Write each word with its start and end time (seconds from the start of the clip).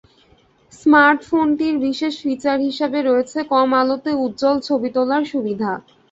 স্মার্টফোনটির 0.73 1.75
বিশেষ 1.85 2.13
ফিচার 2.23 2.57
হিসেবে 2.67 2.99
রয়েছে 3.01 3.39
কম 3.51 3.69
আলোতে 3.81 4.11
উজ্জ্বল 4.23 4.57
ছবি 4.67 4.89
তোলার 4.95 5.23
সুবিধা। 5.31 5.71